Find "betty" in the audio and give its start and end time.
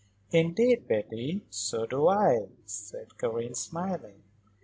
0.87-1.45